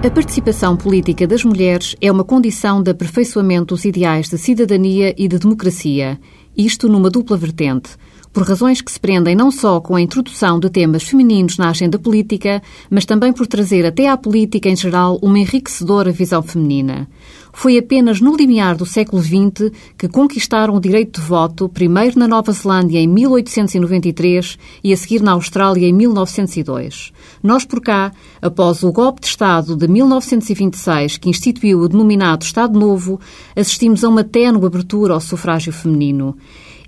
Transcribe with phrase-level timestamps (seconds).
[0.00, 5.26] A participação política das mulheres é uma condição de aperfeiçoamento dos ideais de cidadania e
[5.26, 6.20] de democracia,
[6.56, 7.96] isto numa dupla vertente
[8.32, 11.98] por razões que se prendem não só com a introdução de temas femininos na agenda
[11.98, 17.08] política, mas também por trazer até à política em geral uma enriquecedora visão feminina.
[17.52, 22.28] Foi apenas no limiar do século XX que conquistaram o direito de voto, primeiro na
[22.28, 27.12] Nova Zelândia em 1893 e a seguir na Austrália em 1902.
[27.42, 32.78] Nós por cá, após o golpe de Estado de 1926, que instituiu o denominado Estado
[32.78, 33.18] Novo,
[33.56, 36.36] assistimos a uma ténue abertura ao sufrágio feminino.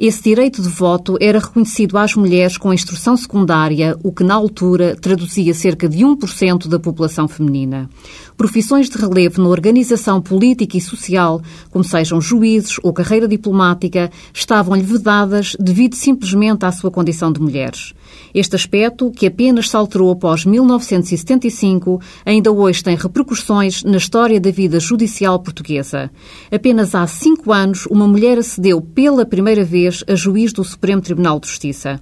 [0.00, 4.96] Esse direito de voto era reconhecido às mulheres com instrução secundária, o que na altura
[4.98, 7.86] traduzia cerca de 1% da população feminina.
[8.34, 14.82] Profissões de relevo na organização política e social, como sejam juízes ou carreira diplomática, estavam-lhe
[14.82, 17.92] vedadas devido simplesmente à sua condição de mulheres.
[18.34, 24.50] Este aspecto, que apenas se alterou após 1975, ainda hoje tem repercussões na história da
[24.50, 26.10] vida judicial portuguesa.
[26.50, 31.38] Apenas há cinco anos, uma mulher acedeu pela primeira vez a juiz do Supremo Tribunal
[31.38, 32.00] de Justiça.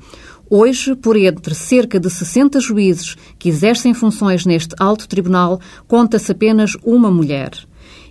[0.51, 6.77] Hoje, por entre cerca de 60 juízes que exercem funções neste alto tribunal, conta-se apenas
[6.83, 7.51] uma mulher.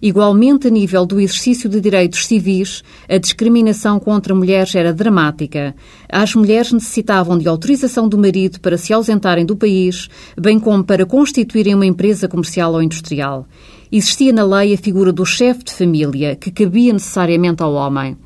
[0.01, 5.75] Igualmente, a nível do exercício de direitos civis, a discriminação contra mulheres era dramática.
[6.07, 10.07] As mulheres necessitavam de autorização do marido para se ausentarem do país,
[10.39, 13.47] bem como para constituírem uma empresa comercial ou industrial.
[13.91, 18.17] Existia na lei a figura do chefe de família, que cabia necessariamente ao homem.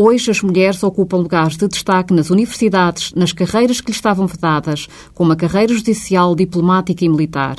[0.00, 4.86] Hoje, as mulheres ocupam lugares de destaque nas universidades, nas carreiras que lhes estavam vedadas,
[5.12, 7.56] como a carreira judicial, diplomática e militar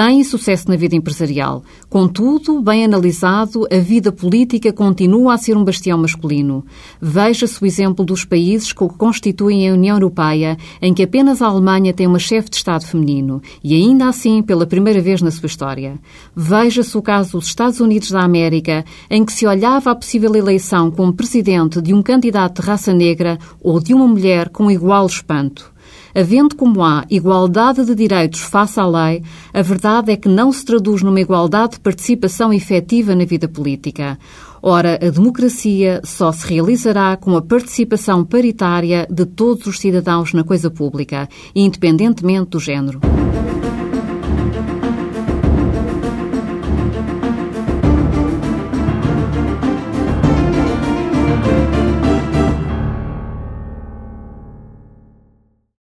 [0.00, 1.62] têm sucesso na vida empresarial.
[1.90, 6.64] Contudo, bem analisado, a vida política continua a ser um bastião masculino.
[6.98, 11.92] Veja-se o exemplo dos países que constituem a União Europeia, em que apenas a Alemanha
[11.92, 15.98] tem uma chefe de Estado feminino, e ainda assim pela primeira vez na sua história.
[16.34, 20.90] Veja-se o caso dos Estados Unidos da América, em que se olhava a possível eleição
[20.90, 25.70] como presidente de um candidato de raça negra ou de uma mulher com igual espanto.
[26.14, 30.64] Havendo como há igualdade de direitos face à lei, a verdade é que não se
[30.64, 34.18] traduz numa igualdade de participação efetiva na vida política.
[34.62, 40.44] Ora, a democracia só se realizará com a participação paritária de todos os cidadãos na
[40.44, 43.00] coisa pública, independentemente do género.